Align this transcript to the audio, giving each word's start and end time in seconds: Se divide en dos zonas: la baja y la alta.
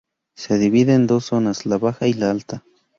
Se 0.35 0.57
divide 0.57 0.95
en 0.95 1.05
dos 1.05 1.25
zonas: 1.25 1.67
la 1.67 1.77
baja 1.77 2.07
y 2.07 2.13
la 2.13 2.31
alta. 2.31 2.63